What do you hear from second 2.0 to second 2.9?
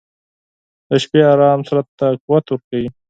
قوت ورکوي.